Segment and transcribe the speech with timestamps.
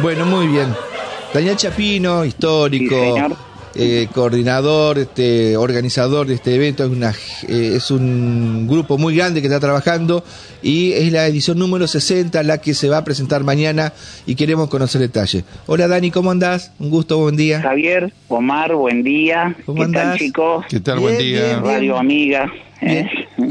[0.00, 0.68] Bueno, muy bien.
[1.34, 2.94] Daniel Chapino, histórico,
[3.74, 7.10] eh, coordinador, este, organizador de este evento, es, una,
[7.48, 10.22] eh, es un grupo muy grande que está trabajando
[10.62, 13.92] y es la edición número 60 la que se va a presentar mañana
[14.24, 15.44] y queremos conocer detalles.
[15.66, 16.72] Hola Dani, ¿cómo andás?
[16.78, 17.60] Un gusto, buen día.
[17.60, 19.56] Javier, Omar, buen día.
[19.66, 20.64] ¿Cómo ¿Qué tal chicos?
[20.68, 21.00] ¿Qué tal?
[21.00, 21.60] buen día.
[21.60, 22.50] Radio amiga.
[22.80, 23.06] ¿Eh?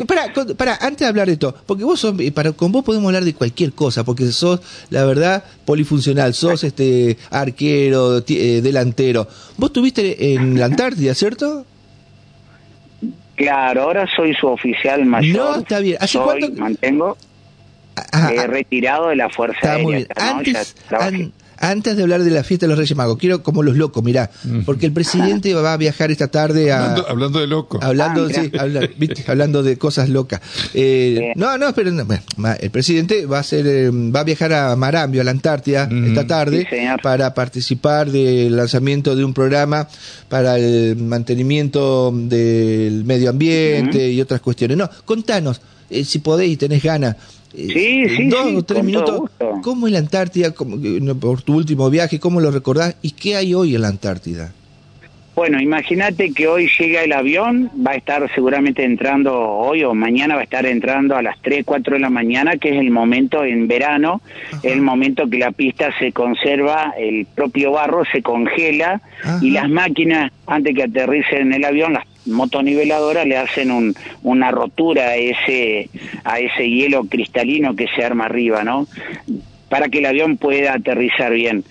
[0.07, 3.23] Para, para, antes de hablar de esto, porque vos sos, para, con vos podemos hablar
[3.23, 9.27] de cualquier cosa, porque sos, la verdad, polifuncional, sos este arquero, eh, delantero.
[9.57, 11.65] Vos estuviste en la Antártida, ¿cierto?
[13.35, 15.37] Claro, ahora soy su oficial mayor.
[15.37, 15.97] No, está bien.
[15.99, 16.51] ¿Hace cuánto?
[16.53, 17.17] Mantengo
[17.95, 20.07] ah, ah, retirado de la Fuerza Aérea.
[20.15, 20.75] Antes,
[21.59, 24.29] antes de hablar de la fiesta de los Reyes Magos, quiero como los locos, mirá,
[24.65, 26.95] porque el presidente va a viajar esta tarde a...
[26.95, 27.83] Hablando, de locos.
[27.83, 28.51] Hablando, ah, sí,
[29.27, 30.41] hablando de cosas locas.
[30.73, 35.21] Eh, no, no, pero el presidente va a ser, eh, va a viajar a Marambio,
[35.21, 36.67] a la Antártida, esta tarde,
[37.01, 39.87] para participar del lanzamiento de un programa
[40.29, 44.77] para el mantenimiento del medio ambiente y otras cuestiones.
[44.77, 47.15] No, contanos, eh, si podéis y tenés ganas,
[47.57, 49.31] Sí, sí, dos o tres minutos.
[49.63, 50.53] ¿Cómo es la Antártida
[51.19, 52.19] por tu último viaje?
[52.19, 52.95] ¿Cómo lo recordás?
[53.01, 54.53] ¿Y qué hay hoy en la Antártida?
[55.35, 60.33] Bueno, imagínate que hoy llega el avión, va a estar seguramente entrando hoy o mañana,
[60.33, 63.43] va a estar entrando a las 3, 4 de la mañana, que es el momento
[63.43, 64.21] en verano,
[64.63, 68.99] el momento que la pista se conserva, el propio barro se congela
[69.39, 74.51] y las máquinas, antes que aterricen en el avión, las motoniveladoras le hacen un, una
[74.51, 75.89] rotura a ese,
[76.23, 78.87] a ese hielo cristalino que se arma arriba, ¿no?
[79.69, 81.63] Para que el avión pueda aterrizar bien.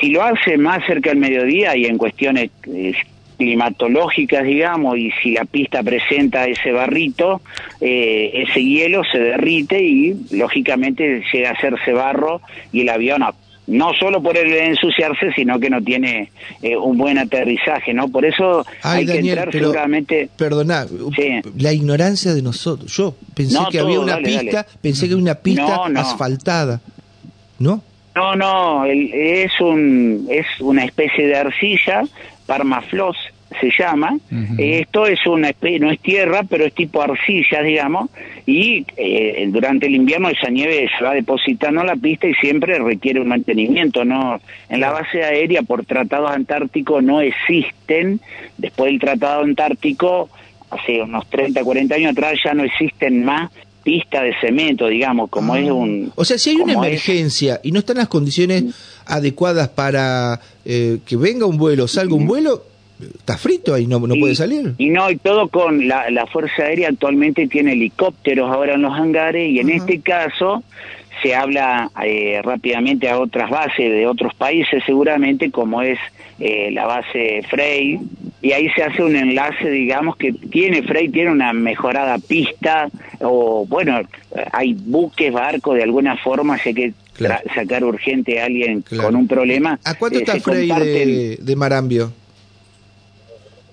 [0.00, 2.94] Si lo hace más cerca del mediodía y en cuestiones eh,
[3.36, 7.42] climatológicas, digamos, y si la pista presenta ese barrito,
[7.80, 12.40] eh, ese hielo se derrite y lógicamente llega a hacerse barro
[12.72, 13.22] y el avión
[13.66, 16.32] no solo por el ensuciarse, sino que no tiene
[16.62, 18.08] eh, un buen aterrizaje, ¿no?
[18.08, 20.28] Por eso hay que entrar seguramente...
[20.36, 20.86] Perdona,
[21.58, 22.94] la ignorancia de nosotros.
[22.96, 26.80] Yo pensé que había una pista, pensé que había una pista asfaltada,
[27.58, 27.82] ¿no?
[28.14, 32.02] No, no, es, un, es una especie de arcilla,
[32.46, 33.16] parmafloss
[33.60, 34.18] se llama.
[34.58, 38.10] Esto es una especie, no es tierra, pero es tipo arcilla, digamos,
[38.46, 42.78] y eh, durante el invierno esa nieve se va depositando en la pista y siempre
[42.78, 44.04] requiere un mantenimiento.
[44.04, 48.20] no En la base aérea, por tratados antárticos, no existen,
[48.58, 50.28] después del tratado antártico,
[50.70, 53.50] hace unos 30, 40 años atrás, ya no existen más
[53.82, 55.74] pista de cemento, digamos, como es ah.
[55.74, 56.12] un...
[56.14, 58.64] O sea, si hay una emergencia y no están las condiciones
[59.06, 62.64] adecuadas para eh, que venga un vuelo, salga un vuelo,
[63.00, 64.74] está frito ahí, no, no puede salir.
[64.78, 68.92] Y no, y todo con la, la Fuerza Aérea actualmente tiene helicópteros ahora en los
[68.92, 70.62] hangares y en este caso
[71.22, 75.98] se habla eh, rápidamente a otras bases de otros países seguramente como es
[76.40, 78.00] eh, la base Frey
[78.40, 82.88] y ahí se hace un enlace digamos que tiene Frey tiene una mejorada pista
[83.20, 84.00] o bueno
[84.52, 86.92] hay buques barcos de alguna forma sé que
[87.54, 92.12] sacar urgente a alguien con un problema ¿a cuánto está Frey de, de Marambio?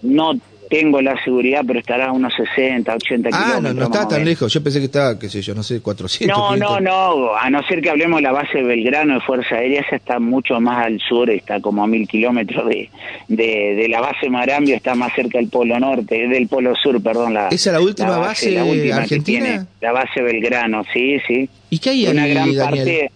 [0.01, 0.33] No
[0.69, 3.57] tengo la seguridad, pero estará a unos 60, 80 kilómetros.
[3.57, 4.53] Ah, no, no está tan lejos.
[4.53, 6.37] Yo pensé que estaba, qué sé yo, no sé, 400.
[6.37, 7.35] No, no, no.
[7.35, 10.19] A no ser que hablemos de la base de Belgrano de Fuerza Aérea, esa está
[10.19, 12.89] mucho más al sur, está como a mil kilómetros de,
[13.27, 17.33] de, la base Marambio, está más cerca del Polo Norte, del Polo Sur, perdón.
[17.33, 19.65] La, ¿Esa es la última base, la última argentina?
[19.81, 21.49] la base Belgrano, sí, sí.
[21.71, 23.11] ¿Y qué hay ahí, Una gran parte.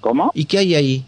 [0.00, 0.32] ¿Cómo?
[0.34, 1.04] ¿Y qué hay ahí?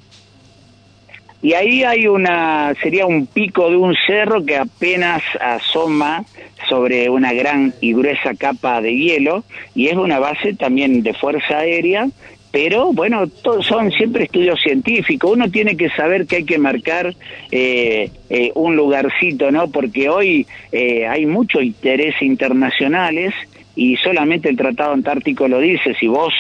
[1.43, 6.25] Y ahí hay una, sería un pico de un cerro que apenas asoma
[6.69, 9.45] sobre una gran y gruesa capa de hielo
[9.75, 12.09] y es una base también de fuerza aérea,
[12.57, 13.27] pero bueno,
[13.61, 15.31] son siempre estudios científicos.
[15.31, 17.15] Uno tiene que saber que hay que marcar
[17.51, 19.69] eh, eh, un lugarcito, ¿no?
[19.69, 23.35] Porque hoy eh, hay mucho interés internacionales
[23.75, 25.95] y solamente el Tratado Antártico lo dice.
[26.01, 26.33] Si vos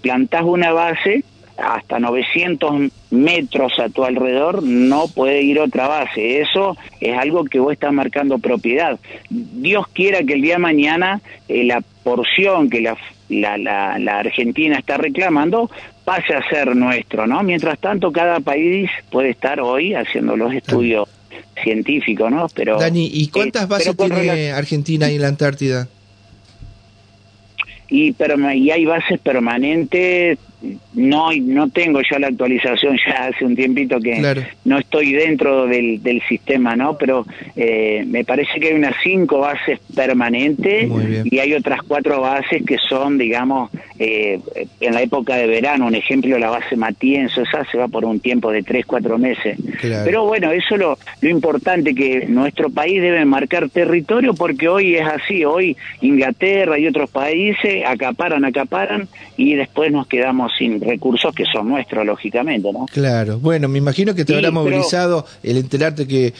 [0.00, 1.24] plantás una base,
[1.58, 6.40] hasta 900 metros a tu alrededor no puede ir otra base.
[6.40, 8.98] Eso es algo que vos estás marcando propiedad.
[9.28, 12.96] Dios quiera que el día de mañana eh, la porción que la,
[13.28, 15.70] la, la, Argentina está reclamando
[16.04, 17.42] pase a ser nuestro, ¿no?
[17.42, 21.08] Mientras tanto, cada país puede estar hoy haciendo los estudios
[21.62, 22.46] científicos, ¿no?
[22.54, 25.88] Pero, Dani, ¿y cuántas eh, bases tiene Argentina en la Antártida?
[27.90, 28.14] Y,
[28.54, 30.38] y hay bases permanentes
[30.94, 36.02] no no tengo ya la actualización ya hace un tiempito que no estoy dentro del,
[36.02, 37.24] del sistema no pero
[37.54, 40.90] eh, me parece que hay unas cinco bases permanentes
[41.24, 43.70] y hay otras cuatro bases que son digamos
[44.00, 44.38] eh,
[44.80, 45.86] en la época de verano.
[45.86, 49.58] Un ejemplo la base Matienzo esa se va por un tiempo de tres cuatro meses.
[49.80, 55.06] Pero bueno eso lo lo importante que nuestro país debe marcar territorio porque hoy es
[55.06, 55.44] así.
[55.44, 61.68] Hoy Inglaterra y otros países acaparan acaparan y después nos quedamos sin recursos que son
[61.68, 62.86] nuestros, lógicamente, ¿no?
[62.86, 66.32] Claro, bueno, me imagino que te habrá movilizado el enterarte que,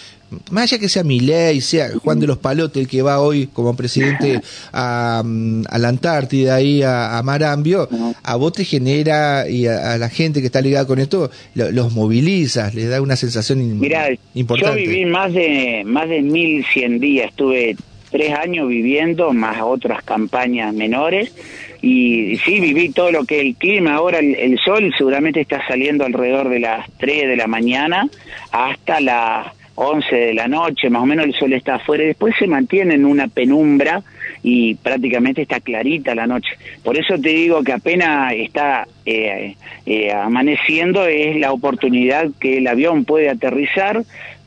[0.51, 3.75] más allá que sea ley sea Juan de los Palotes el que va hoy como
[3.75, 4.41] presidente
[4.73, 7.89] a, mm, a la Antártida, ahí a, Marambio,
[8.23, 12.75] a vos te genera y a, la gente que está ligada con esto, los movilizas,
[12.75, 14.85] les da una sensación Mirá, importante.
[14.85, 17.77] Yo viví más de, más de 1100 días, estuve
[18.11, 21.35] tres años viviendo, más otras campañas menores,
[21.81, 26.49] y sí, viví todo lo que el clima, ahora el, sol seguramente está saliendo alrededor
[26.49, 28.09] de las 3 de la mañana
[28.51, 29.47] hasta las
[29.77, 32.95] 11 de la noche, más o menos el sol está afuera, y después se mantiene
[32.95, 34.03] en una penumbra
[34.43, 36.51] y prácticamente está clarita la noche.
[36.83, 39.55] Por eso te digo que apenas está eh,
[39.87, 44.03] eh, amaneciendo es la oportunidad que el avión puede aterrizar,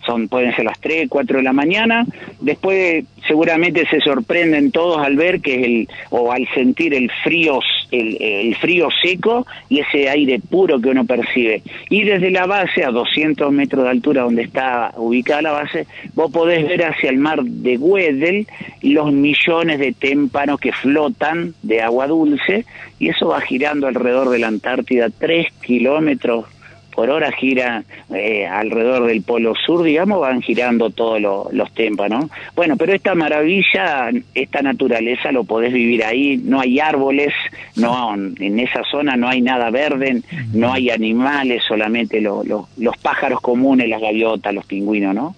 [0.06, 2.06] son pueden ser las 3, 4 de la mañana,
[2.39, 7.59] después seguramente se sorprenden todos al ver que es el o al sentir el frío
[7.92, 11.62] el, frío seco y ese aire puro que uno percibe.
[11.89, 16.31] Y desde la base, a 200 metros de altura donde está ubicada la base, vos
[16.31, 18.48] podés ver hacia el mar de Weddell
[18.81, 22.65] los millones de témpanos que flotan de agua dulce
[23.00, 26.45] y eso va girando alrededor de la Antártida 3 kilómetros
[26.94, 27.84] por hora gira
[28.14, 31.22] eh, alrededor del polo sur, digamos, van girando todos
[31.52, 32.26] los témpanos.
[32.56, 37.34] Bueno, pero esta maravilla, esta naturaleza lo podés vivir ahí, no hay árboles,
[37.76, 40.22] no en esa zona no hay nada verde,
[40.54, 45.36] no hay animales, solamente los pájaros comunes, las gaviotas, los pingüinos, ¿no?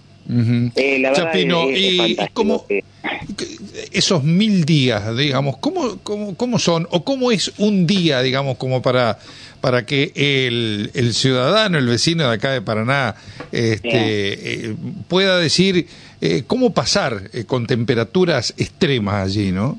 [0.74, 2.64] eh, la Chapino, y, cómo,
[3.92, 8.80] esos mil días, digamos, ¿cómo, cómo, cómo son o cómo es un día, digamos, como
[8.80, 9.18] para
[9.64, 13.14] para que el, el ciudadano, el vecino de acá de Paraná,
[13.50, 14.74] este, eh,
[15.08, 15.86] pueda decir
[16.20, 19.78] eh, cómo pasar eh, con temperaturas extremas allí, ¿no?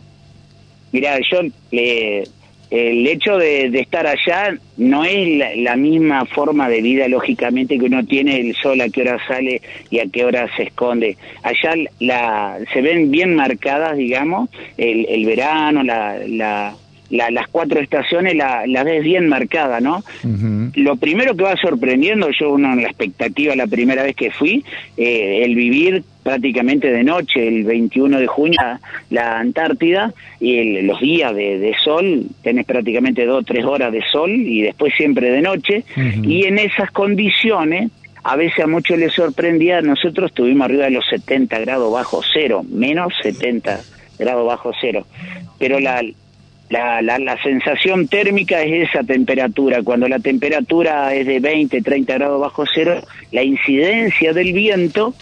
[0.91, 1.41] Mira, yo
[1.71, 8.03] el hecho de, estar allá no es la, misma forma de vida, lógicamente, que uno
[8.07, 9.61] tiene el sol a qué hora sale
[9.91, 11.15] y a qué hora se esconde.
[11.43, 16.75] Allá la, se ven bien marcadas, digamos, el, el verano, la, la
[17.15, 20.03] las cuatro estaciones la, la ves bien marcada, ¿no?
[20.75, 24.63] Lo primero que va sorprendiendo, yo uno en la expectativa la primera vez que fui,
[24.97, 28.59] eh, el vivir prácticamente de noche, el 21 de junio,
[29.11, 34.31] la Antártida, y los días de, sol, tenés prácticamente dos o tres horas de sol
[34.31, 37.91] y después siempre de noche, y en esas condiciones,
[38.23, 42.63] a veces a muchos les sorprendía, nosotros estuvimos arriba de los 70 grados bajo cero,
[42.67, 43.81] menos 70
[44.17, 45.05] grados bajo cero,
[45.59, 46.01] pero la,
[46.69, 49.83] la, la, la, sensación térmica es esa temperatura.
[49.83, 53.01] Cuando la temperatura es de 20, 30 grados bajo cero,
[53.31, 55.13] la incidencia del viento,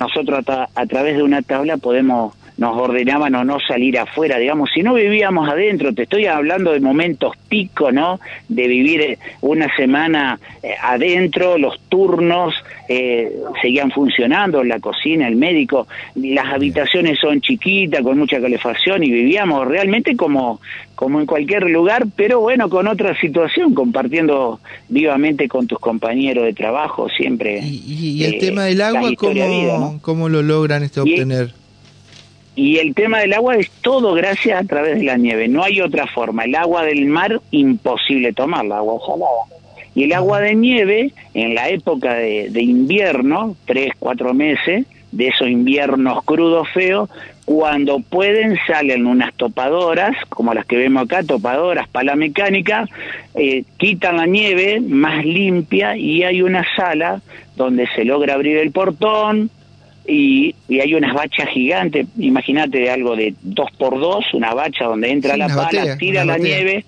[0.00, 4.82] nosotros a, través de una tabla podemos nos ordenaban o no salir afuera, digamos, si
[4.82, 8.20] no vivíamos adentro, te estoy hablando de momentos pico, ¿no?
[8.48, 12.54] De vivir eh, una semana eh, adentro, los turnos
[12.88, 19.10] eh, seguían funcionando, la cocina, el médico, las habitaciones son chiquitas, con mucha calefacción y
[19.10, 20.60] vivíamos realmente como,
[20.94, 26.52] como en cualquier lugar, pero bueno, con otra situación, compartiendo vivamente con tus compañeros de
[26.52, 27.60] trabajo siempre.
[27.64, 31.63] ¿Y, el tema del agua, ¿cómo, ¿cómo lo logran este obtener?
[32.56, 35.80] Y el tema del agua es todo gracias a través de la nieve, no hay
[35.80, 36.44] otra forma.
[36.44, 39.64] El agua del mar, imposible tomarla, agua salada.
[39.94, 45.48] Y el agua de nieve, en la época de, invierno, tres, cuatro meses, de esos
[45.48, 47.08] inviernos crudos feos,
[47.44, 52.88] cuando pueden salen unas topadoras, como las que vemos acá, topadoras, pala mecánica,
[53.34, 57.20] eh, quitan la nieve más limpia y hay una sala
[57.54, 59.50] donde se logra abrir el portón,
[60.06, 65.10] y, hay unas bachas gigantes, imagínate de algo de dos por dos, una bacha donde
[65.10, 66.84] entra la pala, tira la nieve,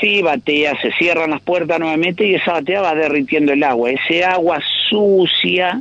[0.00, 3.90] sí, batea, se cierran las puertas nuevamente y esa batea va derritiendo el agua.
[3.90, 5.80] Ese agua sucia,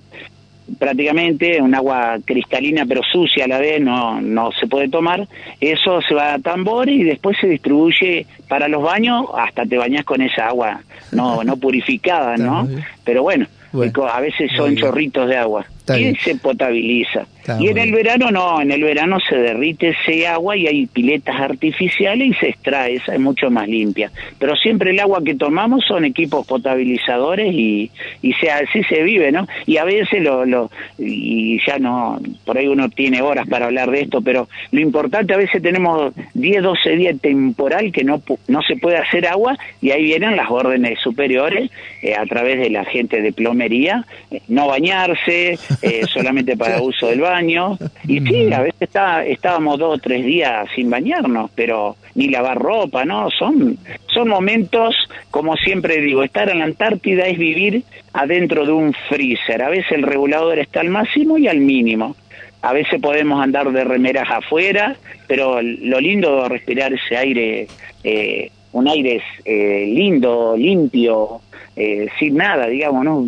[0.77, 5.27] prácticamente un agua cristalina pero sucia a la vez, no, no se puede tomar,
[5.59, 10.05] eso se va a tambores y después se distribuye para los baños, hasta te bañas
[10.05, 10.81] con esa agua
[11.11, 12.67] no, no purificada, ¿no?
[13.03, 17.27] Pero bueno a veces son chorritos de agua y se potabiliza.
[17.59, 21.39] Y en el verano no, en el verano se derrite ese agua y hay piletas
[21.39, 24.11] artificiales y se extrae, esa es mucho más limpia.
[24.39, 29.31] Pero siempre el agua que tomamos son equipos potabilizadores y, y se, así se vive,
[29.31, 29.47] ¿no?
[29.65, 33.91] Y a veces lo, lo, y ya no, por ahí uno tiene horas para hablar
[33.91, 38.61] de esto, pero lo importante a veces tenemos 10, 12 días temporal que no, no
[38.61, 41.69] se puede hacer agua y ahí vienen las órdenes superiores
[42.01, 47.07] eh, a través de la gente de plomería, eh, no bañarse, eh, solamente para uso
[47.07, 47.77] del baño.
[48.07, 52.59] Y sí, a veces está, estábamos dos o tres días sin bañarnos, pero ni lavar
[52.59, 53.29] ropa, ¿no?
[53.31, 53.77] Son,
[54.13, 54.95] son momentos,
[55.31, 59.63] como siempre digo, estar en la Antártida es vivir adentro de un freezer.
[59.63, 62.15] A veces el regulador está al máximo y al mínimo.
[62.61, 64.95] A veces podemos andar de remeras afuera,
[65.27, 67.67] pero lo lindo de respirar ese aire,
[68.03, 71.41] eh, un aire eh, lindo, limpio,
[71.75, 73.25] eh, sin nada, digamos, ¿no?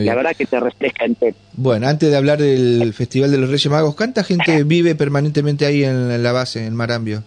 [0.00, 1.36] La verdad que te refresca entero.
[1.54, 5.84] Bueno, antes de hablar del Festival de los Reyes Magos, ¿cuánta gente vive permanentemente ahí
[5.84, 7.22] en la base, en Marambio?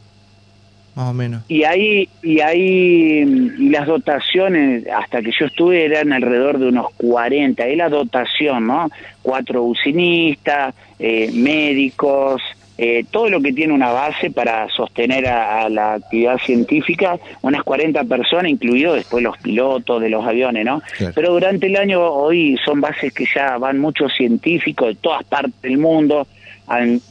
[0.96, 1.44] más o menos.
[1.48, 3.24] Y ahí, y ahí
[3.58, 7.66] y las dotaciones, hasta que yo estuve, eran alrededor de unos 40.
[7.66, 8.90] Es la dotación, ¿no?
[9.22, 12.42] Cuatro usinistas, eh, médicos,
[12.84, 18.04] eh, todo lo que tiene una base para sostener a, la actividad científica, unas 40
[18.06, 20.82] personas, incluidos después los pilotos de los aviones, ¿no?
[21.14, 25.62] Pero durante el año hoy son bases que ya van muchos científicos de todas partes
[25.62, 26.26] del mundo,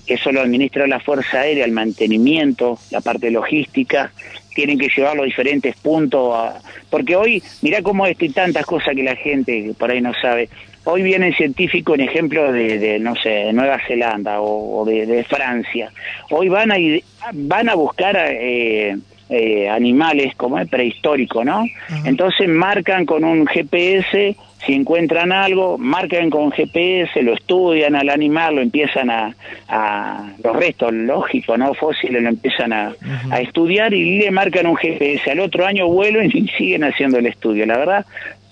[0.08, 4.10] eso lo administra la Fuerza Aérea, el mantenimiento, la parte logística,
[4.52, 6.52] tienen que llevarlo a diferentes puntos,
[6.90, 10.48] porque hoy, mira cómo hay tantas cosas que la gente por ahí no sabe.
[10.84, 15.92] Hoy vienen científicos en ejemplo de, no sé, Nueva Zelanda o, de, Francia.
[16.30, 16.76] Hoy van a,
[17.32, 18.96] van a buscar eh,
[19.28, 21.64] eh, animales como es prehistórico, ¿no?
[22.04, 28.56] Entonces marcan con un GPS si encuentran algo, marcan con GPS, lo estudian al animal,
[28.56, 29.34] lo empiezan a,
[29.68, 32.92] a los restos lógicos, no fósiles, lo empiezan a,
[33.30, 35.30] a, estudiar y le marcan un GPS.
[35.30, 37.64] Al otro año vuelven y siguen haciendo el estudio.
[37.64, 38.06] La verdad,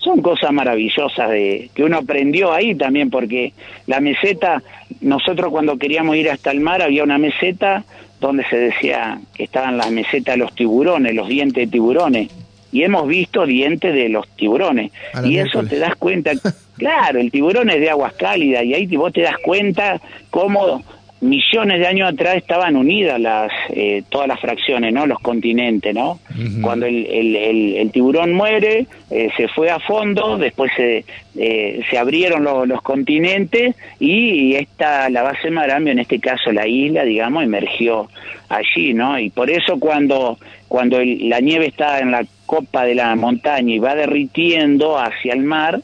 [0.08, 3.52] son cosas maravillosas de que uno aprendió ahí también, porque
[3.86, 4.62] la meseta,
[5.02, 7.84] nosotros cuando queríamos ir hasta el mar había una meseta
[8.18, 12.30] donde se decía que estaban las mesetas de los tiburones, los dientes de tiburones
[12.72, 14.92] y hemos visto dientes de los tiburones.
[15.24, 16.32] Y eso te das cuenta,
[16.78, 20.00] claro, el tiburón es de aguas cálidas y ahí vos te das cuenta
[20.30, 20.82] cómo
[21.20, 25.06] millones de años atrás estaban unidas las eh, todas las fracciones, ¿no?
[25.06, 26.20] Los continentes, ¿no?
[26.62, 27.36] Cuando el, el,
[27.76, 31.04] el, tiburón muere, eh, se fue a fondo, después se,
[31.36, 37.04] eh, se abrieron los continentes y esta, la base Marambio, en este caso la isla,
[37.04, 38.08] digamos, emergió
[38.48, 39.18] allí, ¿no?
[39.18, 43.78] Y por eso cuando, cuando la nieve está en la copa de la montaña y
[43.78, 45.80] va derritiendo hacia el mar,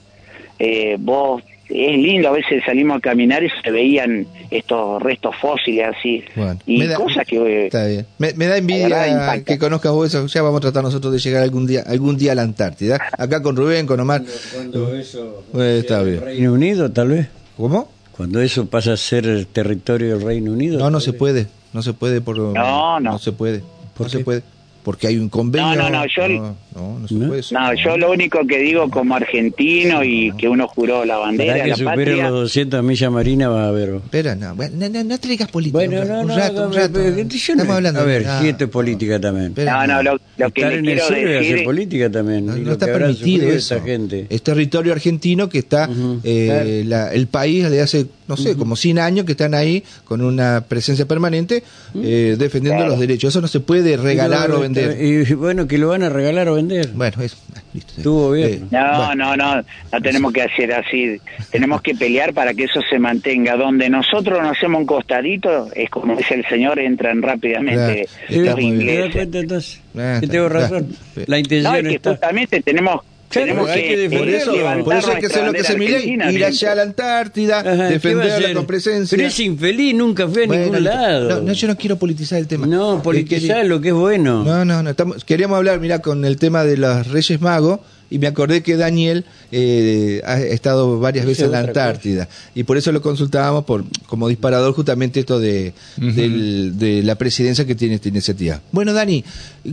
[0.58, 5.88] eh, vos es lindo, a veces salimos a caminar y se veían estos restos fósiles
[5.96, 6.24] así.
[6.66, 7.66] y cosas que...
[7.66, 8.06] Está bien.
[8.18, 11.66] Me, da envidia que conozcas vos eso, ya vamos a tratar nosotros de llegar algún
[11.66, 13.00] día algún día a la Antártida.
[13.16, 14.22] Acá con Rubén, con Omar.
[14.54, 15.44] Cuando eso...
[15.58, 16.20] está bien.
[16.20, 17.28] Reino Unido, tal vez.
[17.56, 17.88] ¿Cómo?
[18.16, 20.78] Cuando eso pasa a ser territorio del Reino Unido.
[20.78, 21.46] No, no se puede.
[21.72, 22.38] No se puede por...
[22.38, 23.12] No, no.
[23.12, 23.62] No se puede.
[23.96, 24.42] ¿Por no se puede
[24.84, 25.74] porque hay un convenio.
[25.74, 30.32] No, no, no, yo, no, no, no, yo lo único que digo como argentino y
[30.36, 31.62] que uno juró la bandera.
[31.62, 33.90] que la supere los 200 millas marinas va a haber.
[33.94, 35.78] Espera, no, no, no, te digas política.
[35.78, 37.00] Bueno, no, no, rato, un rato.
[37.00, 38.00] Estamos hablando.
[38.00, 39.54] A ver, si esto es política también.
[39.56, 42.46] no, no, lo, lo que Estar en el sur es hacer política también.
[42.46, 43.80] No, está permitido eso.
[43.80, 44.26] Gente.
[44.28, 45.88] Es territorio argentino que está,
[46.24, 50.22] eh, la, el país le hace, no sé, como 100 años que están ahí con
[50.22, 51.62] una presencia permanente
[51.94, 53.32] eh, defendiendo los derechos.
[53.32, 55.00] Eso no se puede regalar o vender.
[55.00, 56.63] Y bueno, que lo van a regalar o vender.
[56.94, 57.36] Bueno, eso.
[57.54, 57.92] Ah, listo.
[57.96, 58.52] Estuvo bien.
[58.52, 61.20] Eh, no, no, no, no tenemos que hacer así.
[61.50, 63.56] Tenemos que pelear para que eso se mantenga.
[63.56, 69.30] Donde nosotros nos hacemos un costadito, es como dice el señor, entran rápidamente los ingleses.
[69.30, 70.30] ¿Te das entonces?
[70.30, 70.88] tengo razón.
[71.26, 73.00] La intención no, es que justamente tenemos
[73.34, 74.52] tenemos que, por eso,
[74.84, 78.54] por eso hay que hacer lo que se mire, ir allá a la Antártida, defenderla
[78.54, 79.16] con presencia.
[79.16, 81.42] Pero es infeliz, nunca fue a ningún lado.
[81.42, 82.66] No, yo no quiero politizar el tema.
[82.66, 84.44] No, politizar lo que es bueno.
[84.44, 84.90] No, no, no.
[84.90, 88.76] Estamos, queríamos hablar, mira, con el tema de los Reyes Magos y me acordé que
[88.76, 93.84] Daniel eh, ha estado varias veces en la Antártida y por eso lo consultábamos por
[94.06, 98.60] como disparador justamente esto de, de la presidencia que tiene esta iniciativa.
[98.72, 99.24] Bueno, Dani,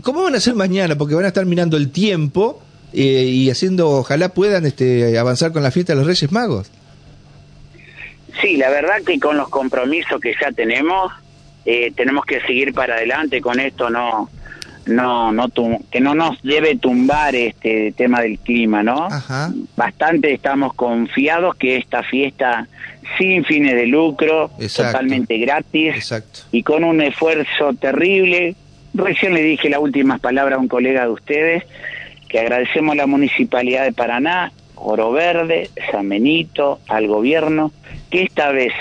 [0.01, 0.97] ¿cómo van a hacer mañana?
[0.97, 2.61] Porque van a estar mirando el tiempo
[2.93, 6.69] eh, y haciendo, ojalá puedan este, avanzar con la fiesta de los Reyes Magos.
[8.41, 11.11] Sí, la verdad que con los compromisos que ya tenemos,
[11.65, 14.29] eh, tenemos que seguir para adelante con esto, no
[14.85, 15.47] no, no
[15.91, 19.07] que no nos debe tumbar este tema del clima, ¿no?
[19.75, 22.67] Bastante estamos confiados que esta fiesta
[23.17, 26.13] sin fines de lucro, totalmente gratis
[26.51, 28.55] y con un esfuerzo terrible.
[28.93, 31.63] Recién le dije las últimas palabras a un colega de ustedes
[32.31, 37.73] que agradecemos a la Municipalidad de Paraná, Oro Verde, San Benito, al gobierno,
[38.09, 38.71] que esta vez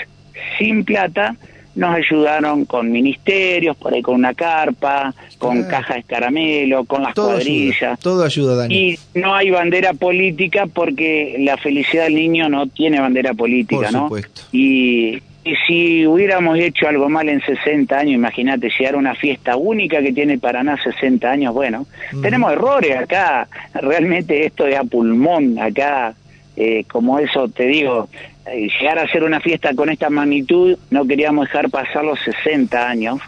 [0.57, 1.35] sin plata
[1.75, 7.13] nos ayudaron con ministerios, por ahí con una carpa, con cajas de caramelo, con las
[7.13, 7.99] cuadrillas.
[7.99, 8.75] todo ayuda, Dani.
[8.75, 13.93] Y no hay bandera política porque la felicidad del niño no tiene bandera política, por
[13.93, 14.03] ¿no?
[14.03, 14.41] Supuesto.
[14.51, 15.21] Y,
[15.65, 20.13] si hubiéramos hecho algo mal en 60 años, imagínate, llegar a una fiesta única que
[20.13, 21.87] tiene Paraná 60 años, bueno,
[22.21, 26.13] tenemos errores acá, realmente esto es a pulmón, acá,
[26.55, 28.07] eh, como eso te digo,
[28.45, 32.89] eh, llegar a hacer una fiesta con esta magnitud, no queríamos dejar pasar los 60
[32.89, 33.19] años,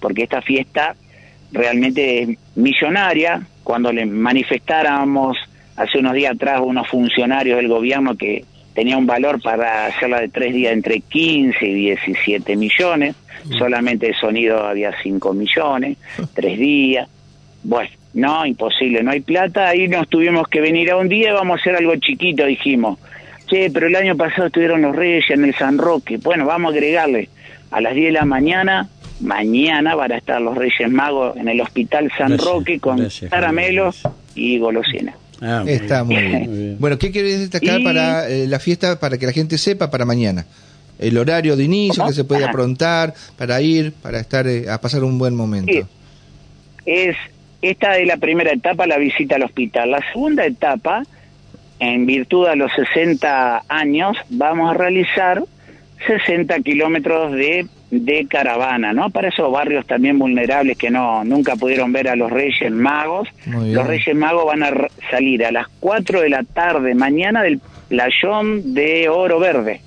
[0.00, 0.96] porque esta fiesta
[1.52, 3.42] realmente es millonaria.
[3.62, 5.36] Cuando le manifestáramos
[5.76, 10.28] hace unos días atrás unos funcionarios del gobierno que tenía un valor para hacerla de
[10.28, 13.16] tres días entre 15 y 17 millones,
[13.58, 15.98] solamente de sonido había 5 millones,
[16.34, 17.08] tres días.
[17.62, 21.32] Bueno, no, imposible, no hay plata, ahí nos tuvimos que venir a un día y
[21.32, 22.98] vamos a hacer algo chiquito, dijimos
[23.50, 26.18] Che, pero el año pasado estuvieron los Reyes en el San Roque.
[26.18, 27.28] Bueno, vamos a agregarle
[27.72, 28.88] a las 10 de la mañana,
[29.20, 34.02] mañana van a estar los Reyes Magos en el Hospital San Roque con caramelos
[34.36, 35.16] y golosinas.
[35.40, 36.76] Ah, Está muy bien.
[36.78, 40.44] Bueno, ¿qué quieres destacar para eh, la fiesta, para que la gente sepa para mañana?
[40.98, 45.02] El horario de inicio, que se puede aprontar para ir, para estar eh, a pasar
[45.02, 45.72] un buen momento.
[46.84, 47.16] Es
[47.62, 49.90] esta es la primera etapa, la visita al hospital.
[49.90, 51.02] La segunda etapa
[51.78, 55.42] en virtud de los 60 años, vamos a realizar
[56.06, 59.10] 60 kilómetros de, de caravana, ¿no?
[59.10, 63.28] Para esos barrios también vulnerables que no nunca pudieron ver a los Reyes Magos.
[63.46, 64.72] Los Reyes Magos van a
[65.10, 69.80] salir a las 4 de la tarde mañana del playón de Oro Verde.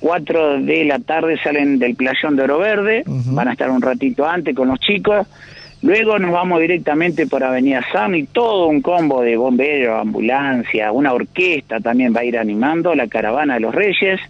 [0.00, 4.26] 4 de la tarde salen del playón de Oro Verde, van a estar un ratito
[4.26, 5.26] antes con los chicos
[5.82, 11.14] Luego nos vamos directamente por Avenida San y todo un combo de bomberos, ambulancia, una
[11.14, 14.20] orquesta también va a ir animando la caravana de los Reyes.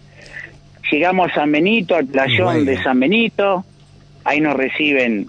[0.91, 3.63] Llegamos a San Benito, al playón de San Benito,
[4.25, 5.27] ahí nos reciben,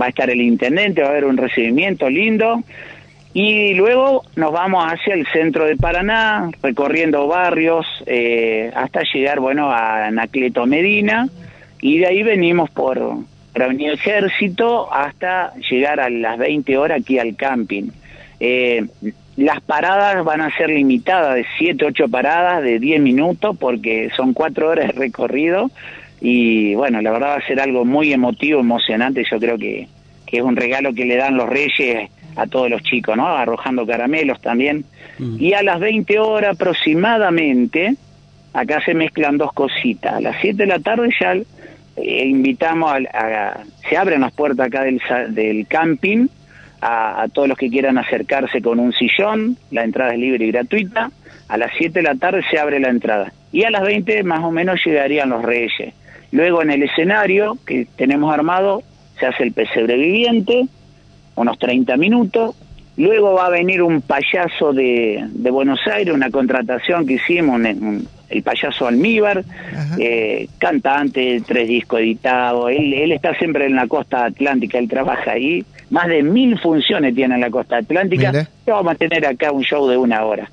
[0.00, 2.62] va a estar el intendente, va a haber un recibimiento lindo.
[3.34, 9.70] Y luego nos vamos hacia el centro de Paraná, recorriendo barrios eh, hasta llegar, bueno,
[9.70, 11.28] a Anacleto Medina.
[11.82, 12.98] Y de ahí venimos por,
[13.52, 17.90] venir ejército hasta llegar a las 20 horas aquí al camping.
[18.40, 18.86] Eh,
[19.36, 24.32] las paradas van a ser limitadas de 7, 8 paradas de 10 minutos porque son
[24.32, 25.70] 4 horas de recorrido
[26.20, 29.88] y bueno, la verdad va a ser algo muy emotivo, emocionante, yo creo que,
[30.26, 33.26] que es un regalo que le dan los reyes a todos los chicos, ¿no?
[33.26, 34.84] Arrojando caramelos también.
[35.18, 35.36] Mm.
[35.38, 37.96] Y a las 20 horas aproximadamente,
[38.52, 40.14] acá se mezclan dos cositas.
[40.14, 44.82] A las 7 de la tarde ya eh, invitamos a, se abren las puertas acá
[44.82, 46.28] del, del camping
[46.86, 51.10] a, todos los que quieran acercarse con un sillón, la entrada es libre y gratuita,
[51.48, 53.32] a las 7 de la tarde se abre la entrada.
[53.52, 55.94] Y a las 20 más o menos llegarían los reyes.
[56.30, 58.82] Luego en el escenario que tenemos armado
[59.18, 60.66] se hace el pesebre viviente,
[61.36, 62.54] unos 30 minutos,
[62.98, 68.06] luego va a venir un payaso de, de Buenos Aires, una contratación que hicimos, un,
[68.28, 69.42] el payaso Almíbar,
[69.98, 75.32] eh, cantante, tres discos editados, él, él está siempre en la costa atlántica, él trabaja
[75.32, 79.62] ahí, más de mil funciones tiene en la costa atlántica, vamos a tener acá un
[79.62, 80.50] show de una hora.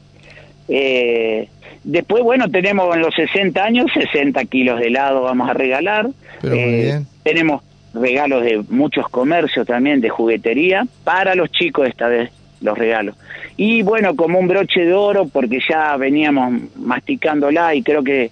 [0.68, 1.50] Eh,
[1.84, 6.10] después, bueno, tenemos en los 60 años 60 kilos de helado vamos a regalar,
[6.44, 12.30] eh, tenemos regalos de muchos comercios también, de juguetería, para los chicos esta vez
[12.62, 13.16] los regalos.
[13.58, 18.30] Y bueno, como un broche de oro, porque ya veníamos masticándola y creo que,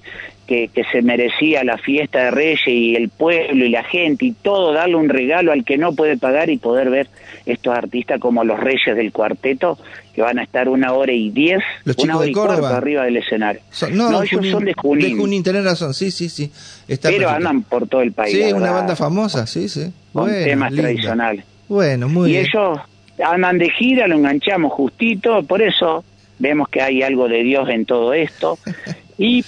[0.50, 4.74] que, se merecía la fiesta de Reyes y el pueblo y la gente y todo,
[4.74, 7.08] darle un regalo al que no puede pagar y poder ver
[7.46, 9.78] estos artistas como los Reyes del Cuarteto,
[10.14, 12.78] que van a estar una hora y diez, los una hora y Córdoba.
[12.78, 13.62] arriba del escenario.
[13.92, 15.10] no, ellos son de Junín.
[15.10, 16.52] De Junín, tenés razón, sí, sí, sí.
[17.00, 18.36] Pero andan por todo el país.
[18.36, 19.92] Sí, una banda famosa, sí, sí.
[20.12, 21.46] Con temas tradicionales.
[21.68, 22.46] Bueno, muy bien.
[22.46, 22.80] Y ellos
[23.24, 26.04] andan de gira, lo enganchamos justito, por eso
[26.40, 28.58] vemos que hay algo de Dios en todo esto.
[29.22, 29.44] Y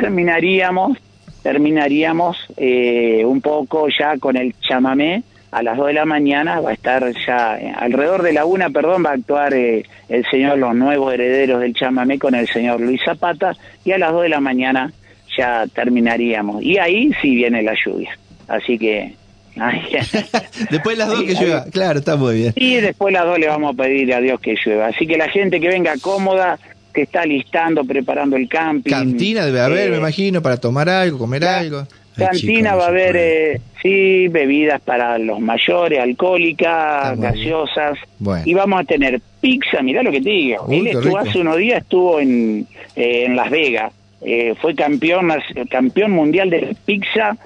[0.00, 0.98] terminaríamos,
[1.44, 5.22] terminaríamos eh, un poco ya con el chamamé.
[5.52, 8.70] A las 2 de la mañana va a estar ya, eh, alrededor de la una,
[8.70, 12.80] perdón, va a actuar eh, el señor, los nuevos herederos del chamamé con el señor
[12.80, 13.54] Luis Zapata.
[13.84, 14.92] Y a las 2 de la mañana
[15.38, 16.60] ya terminaríamos.
[16.60, 18.18] Y ahí sí viene la lluvia.
[18.48, 19.14] Así que
[20.70, 22.52] después las dos que llueva, claro, está muy bien.
[22.56, 24.88] Y después las dos le vamos a pedir a Dios que llueva.
[24.88, 26.58] Así que la gente que venga cómoda,
[26.94, 28.90] que está listando, preparando el camping.
[28.90, 31.86] Cantina debe haber, me eh, imagino, para tomar algo, comer algo.
[32.16, 37.98] Cantina va a haber, eh, sí, bebidas para los mayores, alcohólicas, gaseosas.
[38.44, 40.66] Y vamos a tener pizza, mirá lo que te digo.
[40.70, 43.92] Él estuvo hace unos días, estuvo en, eh, en Las Vegas.
[44.26, 45.30] Eh, fue campeón
[45.70, 47.36] campeón mundial de pizza,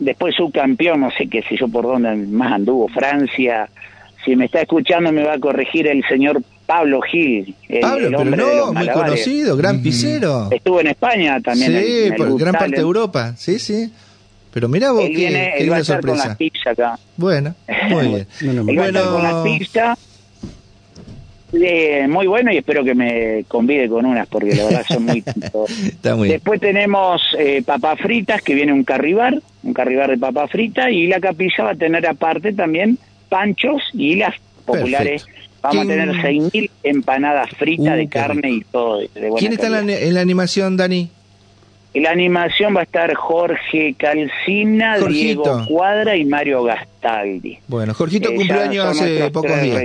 [0.00, 3.68] después subcampeón, no sé qué sé yo por dónde más anduvo, Francia.
[4.24, 8.36] Si me está escuchando me va a corregir el señor Pablo Gil, el, Pablo, hombre
[8.36, 10.48] pero no, muy conocido, gran pisero.
[10.50, 11.84] Estuvo en España también.
[11.84, 13.90] Sí, por gran parte de Europa, sí, sí.
[14.52, 16.98] Pero mira vos él viene, él va a estar con las pizzas acá.
[17.16, 17.54] Bueno,
[17.90, 18.26] muy bien.
[18.68, 19.98] él va a estar con las pizzas
[21.62, 25.22] eh, muy bueno y espero que me convide con unas porque la verdad son muy...
[25.86, 30.50] Está muy Después tenemos eh, papas fritas, que viene un carribar, un carribar de papas
[30.50, 32.98] fritas y la capilla va a tener aparte también
[33.28, 35.26] panchos y las populares.
[35.64, 39.00] Vamos a tener 6.000 empanadas fritas de uh, carne y todo.
[39.38, 41.10] ¿Quién está en la animación, Dani?
[41.94, 47.58] la animación va a estar Jorge Calcina, Diego Cuadra y Mario Gastaldi.
[47.68, 49.84] Bueno, Jorgito eh, cumpleaños hace pocos días.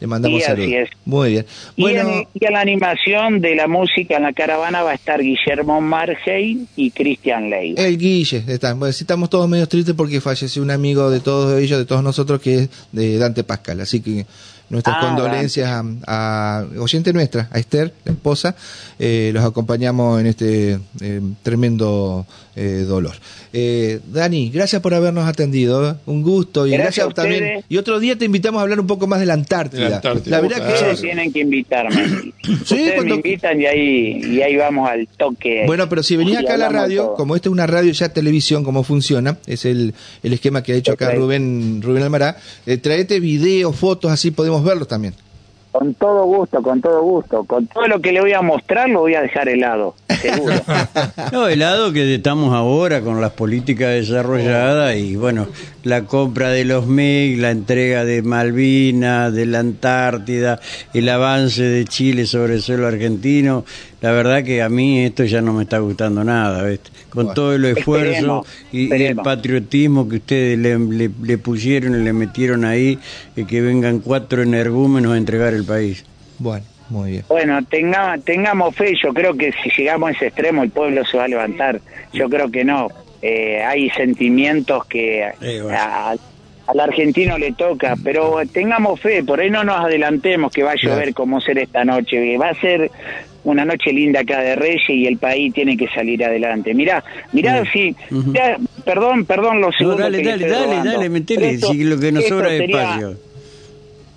[0.00, 0.88] Le mandamos saludos.
[1.04, 1.46] Muy bien.
[1.76, 5.80] Bueno, y, a la animación de la música en la caravana va a estar Guillermo
[5.80, 7.74] Margey y Cristian Ley.
[7.76, 8.74] El Guille, está.
[8.74, 12.40] Bueno, estamos todos medio tristes porque falleció un amigo de todos ellos, de todos nosotros,
[12.40, 13.80] que es de Dante Pascal.
[13.80, 14.26] Así que
[14.70, 18.54] nuestras ah, condolencias a, oyente nuestra, a Esther, la esposa,
[18.98, 22.26] eh, los acompañamos en este eh, tremendo
[22.58, 23.14] eh, dolor.
[24.12, 27.64] Dani, gracias por habernos atendido, un gusto y gracias, también.
[27.68, 30.00] Y otro día te invitamos a hablar un poco más de la Antártida.
[30.26, 32.32] La, verdad que tienen que invitarme.
[32.64, 32.90] ¿Sí?
[33.02, 35.64] me invitan y ahí, y ahí vamos al toque.
[35.66, 38.64] Bueno, pero si venía acá a la radio, como esta es una radio ya televisión,
[38.64, 42.36] cómo funciona, es el, el esquema que ha hecho acá Rubén, Rubén Almará,
[42.82, 45.14] traete videos, fotos, así podemos verlos también.
[45.70, 47.44] Con todo gusto, con todo gusto.
[47.44, 50.54] Con todo lo que le voy a mostrar lo voy a dejar helado, seguro.
[51.32, 55.46] no, helado que estamos ahora con las políticas desarrolladas y bueno,
[55.88, 60.60] la compra de los MIG, la entrega de Malvinas, de la Antártida,
[60.92, 63.64] el avance de Chile sobre el suelo argentino.
[64.02, 66.62] La verdad que a mí esto ya no me está gustando nada,
[67.08, 72.98] con todo el esfuerzo y, el patriotismo que ustedes le, pusieron y le metieron ahí,
[73.34, 76.04] y que vengan cuatro energúmenos a entregar el país.
[76.38, 76.64] Bueno.
[76.90, 77.24] Muy bien.
[77.28, 81.18] Bueno, tenga, tengamos fe, yo creo que si llegamos a ese extremo el pueblo se
[81.18, 81.82] va a levantar.
[82.14, 82.88] Yo creo que no.
[83.20, 85.24] Eh, hay sentimientos que
[86.68, 90.76] al argentino le toca, pero tengamos fe, por ahí no nos adelantemos que va a
[90.76, 92.36] llover como ser esta noche.
[92.36, 92.90] Va a ser
[93.44, 96.74] una noche linda acá de Reyes y el país tiene que salir adelante.
[96.74, 97.02] Mirá,
[97.32, 97.96] mirá, sí,
[98.84, 100.00] perdón, perdón, los segundos.
[100.00, 103.27] dale, dale, dale, dale, metele, si lo que nos sobra de espacio.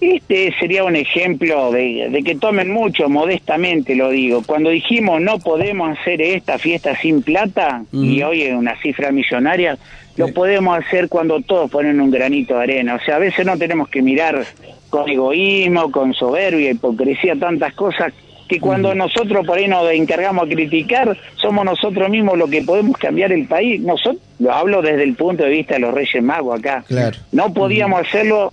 [0.01, 4.41] Este sería un ejemplo de, que tomen mucho, modestamente lo digo.
[4.43, 9.77] Cuando dijimos no podemos hacer esta fiesta sin plata, y hoy es una cifra millonaria,
[10.17, 12.95] lo podemos hacer cuando todos ponen un granito de arena.
[12.95, 14.43] O sea, a veces no tenemos que mirar
[14.89, 18.11] con egoísmo, con soberbia, hipocresía, tantas cosas
[18.49, 22.97] que cuando nosotros por ahí nos encargamos a criticar, somos nosotros mismos los que podemos
[22.97, 23.79] cambiar el país.
[23.79, 26.83] Nosotros, lo hablo desde el punto de vista de los Reyes Magos acá.
[27.31, 28.51] No podíamos hacerlo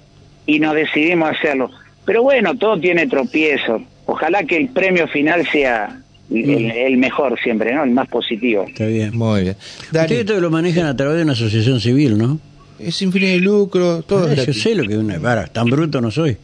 [0.49, 1.71] y nos decidimos hacerlo.
[2.07, 3.83] Pero bueno, todo tiene tropiezo.
[4.07, 7.85] Ojalá que el premio final sea el, mejor siempre, ¿no?
[7.85, 8.65] El más positivo.
[8.67, 9.57] Está bien, muy bien.
[9.93, 12.41] Ustedes todo lo manejan a través de una asociación civil, ¿no?
[12.79, 14.29] es sin fines de lucro, todo.
[14.31, 15.19] Ah, yo sé lo que es una.
[15.19, 16.37] Para, tan bruto no soy.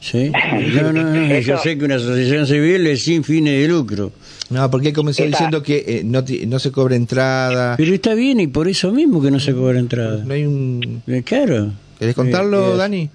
[0.00, 0.32] ¿Sí?
[0.74, 4.12] No, no, no, yo sé que una asociación civil es sin fines de lucro.
[4.50, 7.76] No, porque comenzó diciendo que eh, no, no se cobra entrada.
[7.76, 10.24] Pero está bien, y por eso mismo que no se cobra entrada.
[10.24, 11.02] No hay un.
[11.06, 11.72] Eh, claro.
[11.98, 13.10] ¿Querés contarlo, eh, Dani?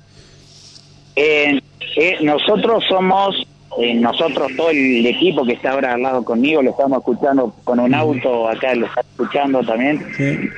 [2.22, 3.48] Nosotros somos.
[3.96, 7.94] nosotros, todo el equipo que está ahora al lado conmigo, lo estamos escuchando con un
[7.94, 10.06] auto, acá lo está escuchando también.
[10.18, 10.50] Sí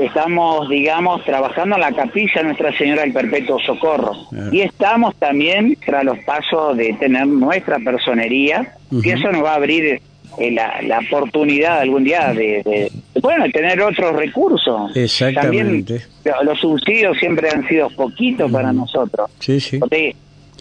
[0.00, 4.12] estamos, digamos, trabajando en la capilla Nuestra Señora del Perpetuo Socorro.
[4.52, 9.56] Y estamos también tras los pasos de tener nuestra personería, y eso nos va a
[9.56, 10.00] abrir
[10.38, 12.90] eh, la, la, oportunidad algún día de,
[13.24, 14.94] bueno, tener otros recursos.
[14.94, 16.04] Exactamente.
[16.22, 19.30] También los subsidios siempre han sido poquitos para nosotros.
[19.38, 19.80] Sí, sí.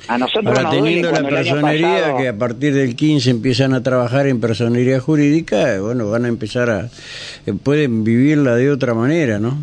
[0.08, 4.40] A nosotros Ahora, teniendo la personería que a partir del 15 empiezan a trabajar en
[4.40, 6.90] personería jurídica, bueno, van a empezar a...
[7.46, 9.58] Eh, pueden vivirla de otra manera, ¿no?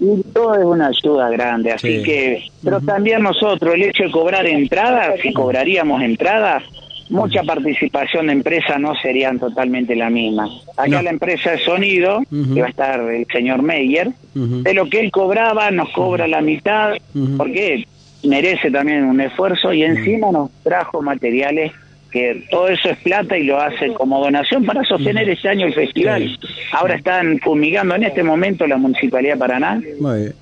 [0.00, 2.48] Y todo es una ayuda grande, así que...
[2.64, 6.64] Pero también nosotros, el hecho de cobrar entradas, si cobraríamos entradas,
[7.08, 10.48] mucha participación de empresa no serían totalmente la misma.
[10.76, 15.00] Acá la empresa de sonido, que va a estar el señor Meyer, de lo que
[15.00, 16.94] él cobraba nos cobra la mitad,
[17.36, 17.86] porque
[18.24, 21.72] merece también un esfuerzo y encima nos trajo materiales
[22.10, 25.74] que todo eso es plata y lo hace como donación para sostener este año el
[25.74, 26.38] festival.
[26.72, 29.80] Ahora están fumigando en este momento la Municipalidad de Paraná.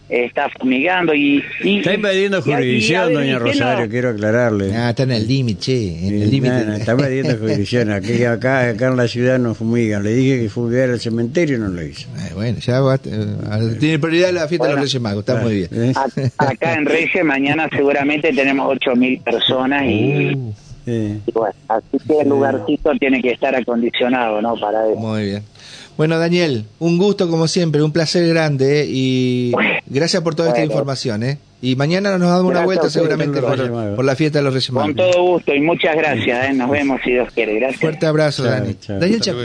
[0.08, 1.42] Está fumigando y...
[1.62, 4.74] está invadiendo jurisdicción, doña Rosario, quiero aclararle.
[4.74, 6.76] Ah, está en el límite, en el límite.
[6.76, 7.90] está invadiendo jurisdicción.
[7.90, 10.02] Aquí, acá, acá en la ciudad no fumigan.
[10.02, 12.08] Le dije que fumigar el cementerio y no lo hizo.
[12.34, 15.92] bueno, ya va, eh, tiene prioridad la fiesta de los Reyes Magos, está muy bien.
[16.38, 20.34] Acá en Reyes mañana seguramente tenemos 8.000 personas y...
[20.34, 20.54] Uh
[21.68, 24.54] así que el lugarcito tiene que estar acondicionado, ¿no?
[24.56, 25.00] Para eso.
[25.00, 25.42] Muy bien.
[25.96, 28.86] Bueno, Daniel, un gusto como siempre, un placer grande ¿eh?
[28.88, 29.52] y
[29.86, 31.22] gracias por toda esta información.
[31.22, 31.38] ¿eh?
[31.62, 35.22] Y mañana nos damos una vuelta seguramente por, la fiesta de los Reyes Con todo
[35.22, 36.50] gusto y muchas gracias.
[36.50, 36.52] ¿eh?
[36.52, 37.54] Nos vemos si Dios quiere.
[37.54, 37.80] Gracias.
[37.80, 38.76] Fuerte abrazo, Daniel.
[38.86, 39.44] Daniel Chapino.